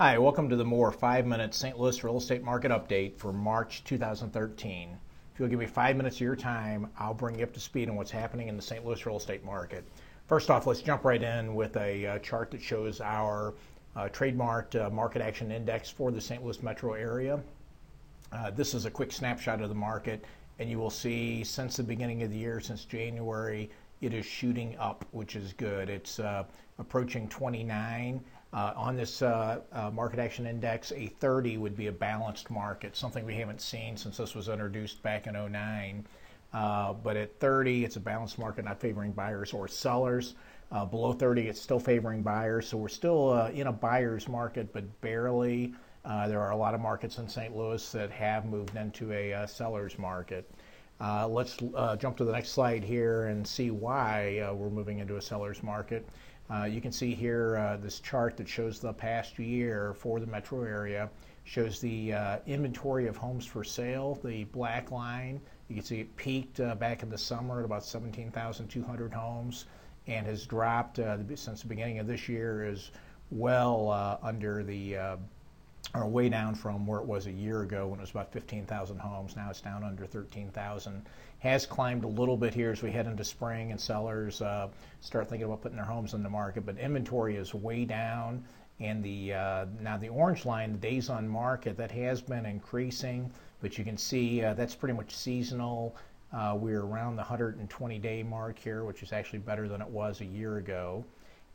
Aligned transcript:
Hi, 0.00 0.16
welcome 0.16 0.48
to 0.48 0.56
the 0.56 0.64
more 0.64 0.90
five 0.90 1.26
minute 1.26 1.52
St. 1.52 1.78
Louis 1.78 2.02
real 2.02 2.16
estate 2.16 2.42
market 2.42 2.70
update 2.70 3.18
for 3.18 3.34
March 3.34 3.84
2013. 3.84 4.96
If 5.34 5.38
you'll 5.38 5.50
give 5.50 5.58
me 5.58 5.66
five 5.66 5.94
minutes 5.94 6.16
of 6.16 6.22
your 6.22 6.36
time, 6.36 6.88
I'll 6.98 7.12
bring 7.12 7.38
you 7.38 7.44
up 7.44 7.52
to 7.52 7.60
speed 7.60 7.90
on 7.90 7.96
what's 7.96 8.10
happening 8.10 8.48
in 8.48 8.56
the 8.56 8.62
St. 8.62 8.82
Louis 8.82 9.04
real 9.04 9.18
estate 9.18 9.44
market. 9.44 9.84
First 10.26 10.48
off, 10.48 10.66
let's 10.66 10.80
jump 10.80 11.04
right 11.04 11.22
in 11.22 11.54
with 11.54 11.76
a 11.76 12.06
uh, 12.06 12.18
chart 12.20 12.50
that 12.52 12.62
shows 12.62 13.02
our 13.02 13.52
uh, 13.94 14.08
trademarked 14.10 14.74
uh, 14.74 14.88
market 14.88 15.20
action 15.20 15.52
index 15.52 15.90
for 15.90 16.10
the 16.10 16.18
St. 16.18 16.42
Louis 16.42 16.62
metro 16.62 16.94
area. 16.94 17.38
Uh, 18.32 18.50
this 18.52 18.72
is 18.72 18.86
a 18.86 18.90
quick 18.90 19.12
snapshot 19.12 19.60
of 19.60 19.68
the 19.68 19.74
market, 19.74 20.24
and 20.60 20.70
you 20.70 20.78
will 20.78 20.88
see 20.88 21.44
since 21.44 21.76
the 21.76 21.82
beginning 21.82 22.22
of 22.22 22.30
the 22.30 22.38
year, 22.38 22.58
since 22.58 22.86
January, 22.86 23.68
it 24.00 24.14
is 24.14 24.24
shooting 24.24 24.78
up, 24.78 25.04
which 25.10 25.36
is 25.36 25.52
good. 25.52 25.90
It's 25.90 26.18
uh, 26.18 26.44
approaching 26.78 27.28
29. 27.28 28.24
Uh, 28.52 28.72
on 28.74 28.96
this 28.96 29.22
uh, 29.22 29.60
uh, 29.72 29.90
market 29.90 30.18
action 30.18 30.44
index, 30.44 30.90
a 30.92 31.06
30 31.06 31.56
would 31.58 31.76
be 31.76 31.86
a 31.86 31.92
balanced 31.92 32.50
market, 32.50 32.96
something 32.96 33.24
we 33.24 33.34
haven't 33.34 33.60
seen 33.60 33.96
since 33.96 34.16
this 34.16 34.34
was 34.34 34.48
introduced 34.48 35.02
back 35.02 35.28
in 35.28 35.34
09. 35.34 36.04
Uh, 36.52 36.92
but 36.92 37.16
at 37.16 37.38
30, 37.38 37.84
it's 37.84 37.94
a 37.94 38.00
balanced 38.00 38.38
market, 38.38 38.64
not 38.64 38.80
favoring 38.80 39.12
buyers 39.12 39.52
or 39.52 39.68
sellers. 39.68 40.34
Uh, 40.72 40.84
below 40.84 41.12
30, 41.12 41.46
it's 41.46 41.60
still 41.60 41.78
favoring 41.78 42.22
buyers. 42.22 42.66
So 42.66 42.76
we're 42.76 42.88
still 42.88 43.30
uh, 43.30 43.50
in 43.50 43.68
a 43.68 43.72
buyer's 43.72 44.28
market, 44.28 44.72
but 44.72 45.00
barely. 45.00 45.72
there 46.04 46.40
are 46.40 46.50
a 46.50 46.56
lot 46.56 46.74
of 46.74 46.80
markets 46.80 47.18
in 47.18 47.28
St. 47.28 47.56
Louis 47.56 47.92
that 47.92 48.10
have 48.10 48.46
moved 48.46 48.76
into 48.76 49.12
a 49.12 49.46
seller's 49.46 49.96
market. 49.96 50.50
Let's 51.00 51.56
jump 51.98 52.16
to 52.16 52.24
the 52.24 52.32
next 52.32 52.48
slide 52.48 52.82
here 52.82 53.26
and 53.26 53.46
see 53.46 53.70
why 53.70 54.50
we're 54.52 54.70
moving 54.70 54.98
into 54.98 55.18
a 55.18 55.22
seller's 55.22 55.62
market. 55.62 56.04
Uh, 56.52 56.64
you 56.64 56.80
can 56.80 56.90
see 56.90 57.14
here 57.14 57.56
uh, 57.56 57.76
this 57.76 58.00
chart 58.00 58.36
that 58.36 58.48
shows 58.48 58.80
the 58.80 58.92
past 58.92 59.38
year 59.38 59.94
for 59.94 60.18
the 60.18 60.26
metro 60.26 60.64
area, 60.64 61.08
shows 61.44 61.80
the 61.80 62.12
uh, 62.12 62.38
inventory 62.46 63.06
of 63.06 63.16
homes 63.16 63.46
for 63.46 63.62
sale, 63.62 64.18
the 64.24 64.44
black 64.44 64.90
line. 64.90 65.40
You 65.68 65.76
can 65.76 65.84
see 65.84 66.00
it 66.00 66.16
peaked 66.16 66.60
back 66.80 67.04
in 67.04 67.08
the 67.08 67.18
summer 67.18 67.60
at 67.60 67.64
about 67.64 67.84
17,200 67.84 69.12
homes 69.12 69.66
and 70.08 70.26
has 70.26 70.44
dropped 70.44 70.96
since 70.96 71.62
the 71.62 71.68
beginning 71.68 72.00
of 72.00 72.08
this 72.08 72.28
year 72.28 72.64
is 72.64 72.90
well 73.30 74.18
under 74.22 74.64
the 74.64 74.96
are 75.94 76.06
way 76.06 76.28
down 76.28 76.54
from 76.54 76.86
where 76.86 77.00
it 77.00 77.06
was 77.06 77.26
a 77.26 77.32
year 77.32 77.62
ago 77.62 77.88
when 77.88 77.98
it 77.98 78.02
was 78.02 78.10
about 78.10 78.32
15,000 78.32 78.98
homes. 78.98 79.34
Now 79.34 79.50
it's 79.50 79.60
down 79.60 79.82
under 79.82 80.06
13,000. 80.06 81.06
Has 81.40 81.66
climbed 81.66 82.04
a 82.04 82.08
little 82.08 82.36
bit 82.36 82.54
here 82.54 82.70
as 82.70 82.82
we 82.82 82.90
head 82.90 83.06
into 83.06 83.24
spring 83.24 83.72
and 83.72 83.80
sellers 83.80 84.40
uh, 84.40 84.68
start 85.00 85.28
thinking 85.28 85.46
about 85.46 85.62
putting 85.62 85.76
their 85.76 85.86
homes 85.86 86.14
on 86.14 86.22
the 86.22 86.28
market. 86.28 86.64
But 86.64 86.78
inventory 86.78 87.36
is 87.36 87.54
way 87.54 87.84
down. 87.84 88.44
And 88.78 89.02
the 89.02 89.34
uh, 89.34 89.66
now 89.80 89.98
the 89.98 90.08
orange 90.08 90.46
line, 90.46 90.72
the 90.72 90.78
days 90.78 91.10
on 91.10 91.28
market, 91.28 91.76
that 91.76 91.90
has 91.90 92.22
been 92.22 92.46
increasing, 92.46 93.30
but 93.60 93.76
you 93.76 93.84
can 93.84 93.98
see 93.98 94.42
uh, 94.42 94.54
that's 94.54 94.74
pretty 94.74 94.94
much 94.94 95.14
seasonal. 95.14 95.94
Uh, 96.32 96.56
we're 96.58 96.80
around 96.80 97.16
the 97.16 97.22
120 97.22 97.98
day 97.98 98.22
mark 98.22 98.58
here, 98.58 98.84
which 98.84 99.02
is 99.02 99.12
actually 99.12 99.40
better 99.40 99.68
than 99.68 99.82
it 99.82 99.88
was 99.88 100.22
a 100.22 100.24
year 100.24 100.56
ago. 100.56 101.04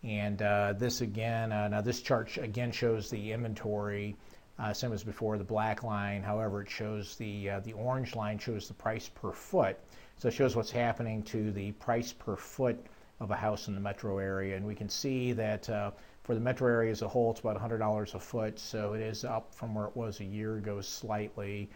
And 0.06 0.40
uh, 0.44 0.74
this 0.78 1.02
again, 1.02 1.52
uh, 1.52 1.68
now 1.68 1.82
this 1.82 2.00
chart 2.00 2.38
again 2.38 2.72
shows 2.72 3.10
the 3.10 3.32
inventory, 3.32 4.16
uh, 4.60 4.72
same 4.72 4.94
as 4.94 5.04
before, 5.04 5.40
the 5.40 5.44
black 5.44 5.82
line. 5.82 6.22
However, 6.22 6.62
it 6.62 6.70
shows 6.70 7.16
the 7.16 7.50
uh, 7.50 7.60
the 7.62 7.74
orange 7.74 8.16
line 8.16 8.38
shows 8.38 8.68
the 8.68 8.76
price 8.76 9.10
per 9.10 9.32
foot. 9.32 9.80
So 10.18 10.28
it 10.28 10.36
shows 10.36 10.56
what's 10.56 10.70
happening 10.70 11.24
to 11.24 11.52
the 11.52 11.72
price 11.74 12.14
per 12.14 12.36
foot 12.36 12.86
of 13.20 13.32
a 13.32 13.36
house 13.36 13.68
in 13.68 13.74
the 13.74 13.82
metro 13.82 14.20
area. 14.20 14.56
And 14.56 14.64
we 14.64 14.76
can 14.76 14.90
see 14.90 15.32
that 15.34 15.68
uh, 15.72 15.90
for 16.22 16.36
the 16.36 16.42
metro 16.42 16.68
area 16.68 16.92
as 16.92 17.02
a 17.02 17.08
whole, 17.08 17.32
it's 17.32 17.40
about 17.40 17.60
$100 17.60 18.14
a 18.14 18.20
foot. 18.20 18.60
So 18.60 18.94
it 18.94 19.02
is 19.02 19.26
up 19.26 19.56
from 19.56 19.74
where 19.74 19.88
it 19.88 19.98
was 19.98 20.20
a 20.20 20.26
year 20.26 20.58
ago 20.58 20.82
slightly, 20.82 21.68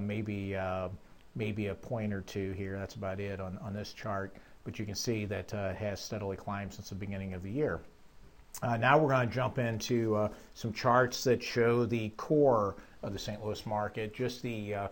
maybe 0.00 0.56
maybe 1.36 1.66
a 1.68 1.74
point 1.74 2.12
or 2.12 2.22
two 2.22 2.52
here. 2.52 2.78
That's 2.78 2.94
about 2.94 3.20
it 3.20 3.38
on, 3.38 3.58
on 3.58 3.74
this 3.74 3.92
chart 3.92 4.34
but 4.64 4.78
you 4.78 4.84
can 4.84 4.94
see 4.94 5.24
that 5.24 5.52
uh, 5.54 5.72
has 5.74 6.00
steadily 6.00 6.36
climbed 6.36 6.72
since 6.72 6.88
the 6.88 6.94
beginning 6.94 7.34
of 7.34 7.42
the 7.42 7.50
year. 7.50 7.80
Uh, 8.62 8.76
now 8.76 8.98
we're 8.98 9.08
going 9.08 9.28
to 9.28 9.34
jump 9.34 9.58
into 9.58 10.14
uh, 10.16 10.28
some 10.54 10.72
charts 10.72 11.24
that 11.24 11.42
show 11.42 11.86
the 11.86 12.10
core 12.10 12.74
of 13.02 13.12
the 13.12 13.18
St. 13.18 13.42
Louis 13.44 13.64
market, 13.64 14.12
just 14.12 14.42
the 14.42 14.74
uh, 14.74 14.88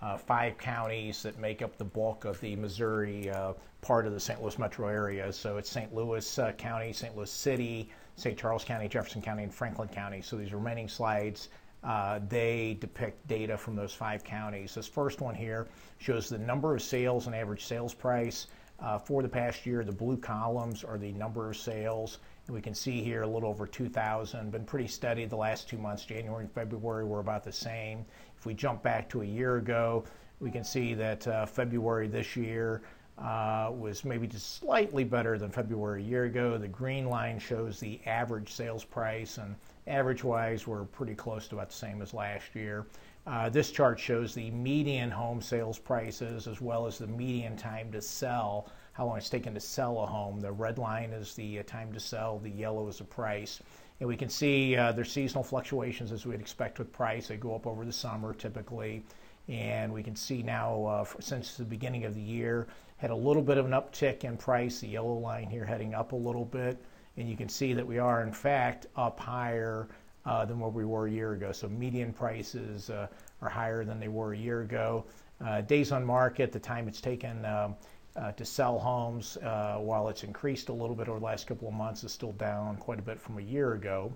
uh, 0.00 0.16
five 0.16 0.58
counties 0.58 1.22
that 1.22 1.38
make 1.38 1.62
up 1.62 1.76
the 1.76 1.84
bulk 1.84 2.24
of 2.24 2.40
the 2.40 2.56
Missouri 2.56 3.30
uh, 3.30 3.52
part 3.80 4.06
of 4.06 4.12
the 4.12 4.20
St. 4.20 4.40
Louis 4.42 4.58
metro 4.58 4.88
area. 4.88 5.32
So 5.32 5.58
it's 5.58 5.70
St. 5.70 5.94
Louis 5.94 6.38
County, 6.58 6.92
St. 6.92 7.16
Louis 7.16 7.30
City, 7.30 7.88
St. 8.16 8.36
Charles 8.36 8.64
County, 8.64 8.88
Jefferson 8.88 9.22
County, 9.22 9.44
and 9.44 9.54
Franklin 9.54 9.88
County. 9.88 10.22
So 10.22 10.36
these 10.36 10.52
remaining 10.52 10.88
slides 10.88 11.48
uh, 11.84 12.20
they 12.28 12.76
depict 12.80 13.26
data 13.26 13.56
from 13.56 13.74
those 13.74 13.92
five 13.92 14.22
counties. 14.22 14.74
This 14.74 14.86
first 14.86 15.20
one 15.20 15.34
here 15.34 15.66
shows 15.98 16.28
the 16.28 16.38
number 16.38 16.74
of 16.74 16.82
sales 16.82 17.26
and 17.26 17.34
average 17.34 17.64
sales 17.64 17.92
price 17.92 18.46
uh, 18.82 18.98
for 18.98 19.22
the 19.22 19.28
past 19.28 19.64
year. 19.64 19.84
The 19.84 19.92
blue 19.92 20.16
columns 20.16 20.84
are 20.84 20.98
the 20.98 21.12
number 21.12 21.48
of 21.48 21.56
sales. 21.56 22.18
And 22.46 22.54
we 22.54 22.60
can 22.60 22.74
see 22.74 23.02
here 23.02 23.22
a 23.22 23.26
little 23.26 23.48
over 23.48 23.66
2,000. 23.66 24.50
Been 24.50 24.64
pretty 24.64 24.88
steady 24.88 25.24
the 25.24 25.36
last 25.36 25.68
two 25.68 25.78
months. 25.78 26.04
January 26.04 26.44
and 26.44 26.52
February 26.52 27.04
were 27.04 27.20
about 27.20 27.44
the 27.44 27.52
same. 27.52 28.04
If 28.36 28.44
we 28.44 28.54
jump 28.54 28.82
back 28.82 29.08
to 29.10 29.22
a 29.22 29.24
year 29.24 29.56
ago, 29.56 30.04
we 30.40 30.50
can 30.50 30.64
see 30.64 30.94
that 30.94 31.26
uh, 31.28 31.46
February 31.46 32.08
this 32.08 32.36
year 32.36 32.82
uh, 33.18 33.70
was 33.72 34.04
maybe 34.04 34.26
just 34.26 34.56
slightly 34.56 35.04
better 35.04 35.38
than 35.38 35.50
February 35.50 36.02
a 36.02 36.06
year 36.06 36.24
ago. 36.24 36.58
The 36.58 36.66
green 36.66 37.06
line 37.06 37.38
shows 37.38 37.78
the 37.78 38.00
average 38.06 38.52
sales 38.52 38.82
price, 38.82 39.38
and 39.38 39.54
average 39.86 40.24
wise, 40.24 40.66
we're 40.66 40.84
pretty 40.84 41.14
close 41.14 41.46
to 41.48 41.56
about 41.56 41.68
the 41.68 41.76
same 41.76 42.02
as 42.02 42.12
last 42.12 42.54
year. 42.54 42.86
Uh, 43.24 43.48
this 43.48 43.70
chart 43.70 44.00
shows 44.00 44.34
the 44.34 44.50
median 44.50 45.10
home 45.10 45.40
sales 45.40 45.78
prices 45.78 46.48
as 46.48 46.60
well 46.60 46.86
as 46.86 46.98
the 46.98 47.06
median 47.06 47.56
time 47.56 47.92
to 47.92 48.02
sell, 48.02 48.68
how 48.94 49.06
long 49.06 49.16
it's 49.16 49.30
taken 49.30 49.54
to 49.54 49.60
sell 49.60 50.00
a 50.00 50.06
home. 50.06 50.40
The 50.40 50.50
red 50.50 50.76
line 50.76 51.10
is 51.10 51.34
the 51.34 51.60
uh, 51.60 51.62
time 51.62 51.92
to 51.92 52.00
sell, 52.00 52.40
the 52.40 52.50
yellow 52.50 52.88
is 52.88 52.98
the 52.98 53.04
price. 53.04 53.60
And 54.00 54.08
we 54.08 54.16
can 54.16 54.28
see 54.28 54.74
uh, 54.74 54.90
there's 54.90 55.12
seasonal 55.12 55.44
fluctuations 55.44 56.10
as 56.10 56.26
we'd 56.26 56.40
expect 56.40 56.80
with 56.80 56.92
price. 56.92 57.28
They 57.28 57.36
go 57.36 57.54
up 57.54 57.68
over 57.68 57.84
the 57.84 57.92
summer 57.92 58.34
typically. 58.34 59.04
And 59.48 59.92
we 59.92 60.02
can 60.02 60.16
see 60.16 60.42
now, 60.42 60.84
uh, 60.84 61.04
since 61.20 61.56
the 61.56 61.64
beginning 61.64 62.04
of 62.04 62.14
the 62.14 62.20
year, 62.20 62.66
had 62.96 63.10
a 63.10 63.14
little 63.14 63.42
bit 63.42 63.58
of 63.58 63.66
an 63.66 63.72
uptick 63.72 64.24
in 64.24 64.36
price. 64.36 64.80
The 64.80 64.88
yellow 64.88 65.14
line 65.14 65.48
here 65.48 65.64
heading 65.64 65.94
up 65.94 66.10
a 66.10 66.16
little 66.16 66.44
bit. 66.44 66.76
And 67.16 67.28
you 67.28 67.36
can 67.36 67.48
see 67.48 67.72
that 67.74 67.86
we 67.86 67.98
are, 67.98 68.22
in 68.22 68.32
fact, 68.32 68.86
up 68.96 69.20
higher 69.20 69.86
uh, 70.24 70.44
than 70.44 70.60
where 70.60 70.70
we 70.70 70.84
were 70.84 71.06
a 71.06 71.10
year 71.10 71.32
ago. 71.32 71.52
So 71.52 71.68
median 71.68 72.12
prices 72.12 72.90
uh, 72.90 73.08
are 73.40 73.48
higher 73.48 73.84
than 73.84 73.98
they 73.98 74.08
were 74.08 74.32
a 74.32 74.38
year 74.38 74.62
ago. 74.62 75.04
Uh, 75.44 75.60
days 75.62 75.92
on 75.92 76.04
market, 76.04 76.52
the 76.52 76.60
time 76.60 76.86
it's 76.88 77.00
taken 77.00 77.44
um, 77.44 77.74
uh, 78.14 78.32
to 78.32 78.44
sell 78.44 78.78
homes, 78.78 79.36
uh, 79.38 79.76
while 79.78 80.08
it's 80.08 80.22
increased 80.22 80.68
a 80.68 80.72
little 80.72 80.94
bit 80.94 81.08
over 81.08 81.18
the 81.18 81.24
last 81.24 81.46
couple 81.46 81.68
of 81.68 81.74
months, 81.74 82.04
is 82.04 82.12
still 82.12 82.32
down 82.32 82.76
quite 82.76 82.98
a 82.98 83.02
bit 83.02 83.20
from 83.20 83.38
a 83.38 83.42
year 83.42 83.72
ago. 83.74 84.12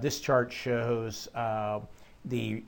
this 0.00 0.20
chart 0.20 0.52
shows 0.52 1.28
the 2.24 2.62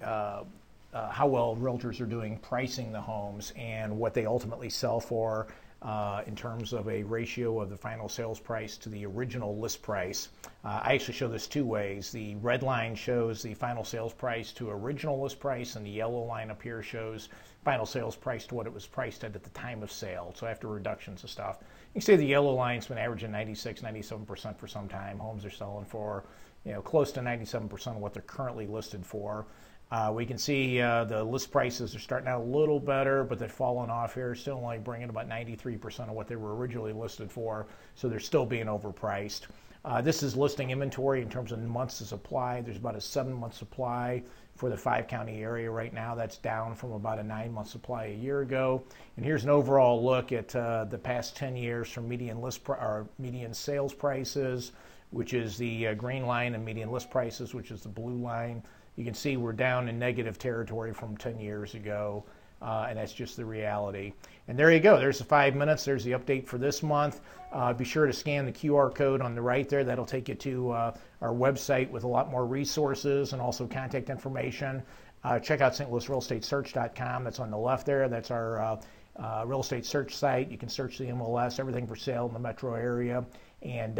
uh, 0.93 1.09
how 1.11 1.27
well 1.27 1.57
realtors 1.57 2.01
are 2.01 2.07
doing 2.07 2.37
pricing 2.39 2.93
the 2.93 3.01
homes 3.01 3.53
and 3.57 3.97
what 3.97 4.15
they 4.15 4.27
ultimately 4.27 4.69
sell 4.69 4.99
for 5.01 5.47
uh, 5.83 6.23
in 6.27 6.37
terms 6.37 6.73
of 6.73 6.89
a 6.89 7.03
ratio 7.05 7.61
of 7.61 7.71
the 7.71 7.77
final 7.77 8.09
sales 8.09 8.39
price 8.39 8.77
to 8.77 8.89
the 8.89 9.07
original 9.07 9.59
list 9.59 9.81
price. 9.83 10.29
Uh, 10.65 10.81
I 10.83 10.95
actually 10.95 11.15
show 11.15 11.29
this 11.29 11.47
two 11.47 11.65
ways. 11.65 12.13
The 12.13 12.35
red 12.37 12.63
line 12.63 12.95
shows 12.95 13.43
the 13.43 13.55
final 13.55 13.85
sales 13.85 14.13
price 14.13 14.53
to 14.53 14.71
original 14.71 15.21
list 15.21 15.41
price, 15.41 15.77
and 15.77 15.87
the 15.87 15.91
yellow 15.91 16.23
line 16.25 16.51
up 16.51 16.61
here 16.63 16.83
shows 16.83 17.31
final 17.65 17.87
sales 17.87 18.17
price 18.17 18.47
to 18.47 18.55
what 18.55 18.67
it 18.67 18.73
was 18.73 18.87
priced 18.87 19.25
at 19.25 19.35
at 19.35 19.43
the 19.43 19.51
time 19.51 19.83
of 19.83 19.91
sale, 19.91 20.35
so 20.37 20.47
after 20.47 20.67
reductions 20.67 21.23
and 21.23 21.31
stuff. 21.31 21.59
You 21.61 21.95
can 21.95 22.03
see 22.03 22.17
the 22.17 22.25
yellow 22.25 22.55
line's 22.55 22.87
been 22.87 22.99
averaging 22.99 23.33
96, 23.33 23.81
97% 23.81 24.57
for 24.59 24.67
some 24.67 24.89
time. 24.89 25.19
Homes 25.19 25.45
are 25.45 25.51
selling 25.51 25.85
for 25.85 26.25
you 26.65 26.73
know 26.73 26.83
close 26.83 27.11
to 27.13 27.21
97% 27.21 27.87
of 27.89 27.97
what 27.97 28.13
they're 28.13 28.23
currently 28.23 28.67
listed 28.67 29.05
for. 29.05 29.47
Uh, 29.91 30.13
we 30.15 30.25
can 30.25 30.39
see 30.39 30.81
uh, 30.81 31.05
the 31.05 31.23
list 31.23 31.51
prices 31.51 31.97
are 31.97 31.99
starting 31.99 32.29
out 32.29 32.43
a 32.43 32.45
little 32.45 32.79
better, 32.79 33.25
but 33.25 33.39
they've 33.39 33.51
fallen 33.51 33.91
off 33.91 34.15
here, 34.15 34.35
still 34.37 34.61
only 34.63 34.79
bringing 34.79 35.09
about 35.09 35.29
93% 35.29 36.09
of 36.09 36.11
what 36.11 36.29
they 36.29 36.37
were 36.37 36.55
originally 36.55 36.93
listed 36.93 37.31
for, 37.31 37.67
so 37.97 38.09
they're 38.09 38.21
still 38.21 38.47
being 38.47 38.67
overpriced. 38.67 39.47
Uh, 39.85 40.01
this 40.01 40.23
is 40.23 40.37
listing 40.37 40.71
inventory 40.71 41.23
in 41.23 41.29
terms 41.29 41.53
of 41.53 41.59
months 41.61 42.01
of 42.01 42.07
supply. 42.07 42.61
There's 42.61 42.77
about 42.77 42.97
a 42.97 43.01
seven 43.01 43.33
month 43.33 43.55
supply 43.55 44.23
for 44.55 44.69
the 44.69 44.77
five 44.77 45.09
county 45.09 45.43
area 45.43 45.71
right 45.71 45.93
now. 45.93 46.15
That's 46.15 46.37
down 46.37 46.75
from 46.75 46.93
about 46.93 47.19
a 47.19 47.23
nine 47.23 47.51
month 47.53 47.69
supply 47.69 48.07
a 48.07 48.15
year 48.15 48.43
ago. 48.43 48.83
And 49.17 49.25
here's 49.25 49.43
an 49.43 49.49
overall 49.49 50.05
look 50.05 50.33
at 50.33 50.55
uh, 50.55 50.85
the 50.85 50.99
past 50.99 51.35
10 51.35 51.57
years 51.57 51.89
from 51.89 52.07
median 52.07 52.43
list 52.43 52.63
pr- 52.63 52.73
or 52.73 53.09
median 53.19 53.55
sales 53.55 53.95
prices, 53.95 54.73
which 55.13 55.33
is 55.33 55.57
the 55.57 55.89
uh, 55.89 55.95
green 55.95 56.27
line, 56.27 56.55
and 56.55 56.63
median 56.63 56.93
list 56.93 57.11
prices, 57.11 57.55
which 57.55 57.71
is 57.71 57.81
the 57.81 57.89
blue 57.89 58.17
line. 58.17 58.63
You 59.01 59.07
can 59.07 59.15
see 59.15 59.39
we're 59.39 59.55
down 59.55 59.89
in 59.89 59.99
negative 59.99 60.39
territory 60.39 60.93
from 60.93 61.17
10 61.17 61.41
years 61.41 61.75
ago. 61.75 62.23
uh, 62.63 62.87
and 62.89 62.99
that's 62.99 63.13
just 63.13 63.37
the 63.37 63.45
reality. 63.45 64.13
And 64.49 64.59
there 64.59 64.71
you 64.71 64.81
go. 64.81 64.99
There's 64.99 65.19
the 65.19 65.25
five 65.25 65.55
minutes. 65.55 65.85
There's 65.85 66.05
the 66.05 66.13
update 66.13 66.47
for 66.47 66.59
this 66.59 66.83
month. 66.83 67.21
Uh, 67.53 67.73
be 67.73 67.85
sure 67.85 68.07
to 68.07 68.13
scan 68.13 68.45
the 68.45 68.53
QR 68.53 68.95
code 68.95 69.23
on 69.23 69.35
the 69.35 69.41
right 69.41 69.69
there. 69.69 69.83
That'll 69.85 70.05
take 70.05 70.29
you 70.29 70.35
to 70.35 70.71
uh, 70.71 70.97
our 71.23 71.33
website 71.33 71.91
with 71.91 72.05
a 72.05 72.09
lot 72.09 72.31
more 72.31 72.45
resources 72.45 73.33
and 73.33 73.41
also 73.41 73.67
contact 73.67 74.11
information. 74.11 74.83
Uh, 75.25 75.39
check 75.39 75.61
out 75.61 75.73
stlouisrealestatesearch.com. 75.73 77.25
That's 77.25 77.41
on 77.41 77.51
the 77.51 77.59
left 77.59 77.87
there. 77.87 78.09
That's 78.09 78.31
our 78.31 78.61
uh, 78.61 78.81
uh, 79.17 79.45
real 79.47 79.61
estate 79.61 79.87
search 79.87 80.15
site. 80.15 80.51
You 80.51 80.59
can 80.59 80.69
search 80.69 80.99
the 80.99 81.07
MLS, 81.07 81.59
everything 81.59 81.87
for 81.87 81.97
sale 81.97 82.27
in 82.27 82.35
the 82.35 82.39
metro 82.39 82.75
area, 82.75 83.25
and 83.63 83.99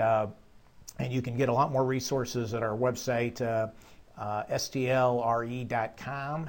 and 0.99 1.13
you 1.13 1.23
can 1.23 1.37
get 1.37 1.49
a 1.49 1.53
lot 1.53 1.73
more 1.73 1.85
resources 1.85 2.53
at 2.53 2.63
our 2.63 2.77
website. 2.77 3.41
Uh, 3.41 3.69
stlre.com. 4.21 5.69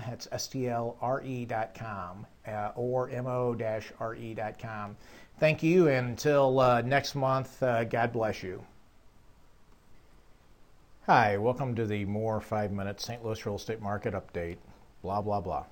That's 0.07 0.27
stlre.com 0.27 2.25
uh, 2.47 2.71
or 2.75 3.07
mo-re.com. 3.07 4.97
Thank 5.39 5.63
you, 5.63 5.87
and 5.87 6.09
until 6.09 6.59
uh, 6.59 6.81
next 6.81 7.15
month, 7.15 7.63
uh, 7.63 7.83
God 7.85 8.13
bless 8.13 8.43
you. 8.43 8.63
Hi, 11.07 11.37
welcome 11.37 11.73
to 11.75 11.85
the 11.87 12.05
More 12.05 12.39
5 12.39 12.71
Minute 12.71 13.01
St. 13.01 13.25
Louis 13.25 13.43
Real 13.45 13.55
Estate 13.55 13.81
Market 13.81 14.13
Update. 14.13 14.57
Blah, 15.01 15.21
blah, 15.21 15.41
blah. 15.41 15.65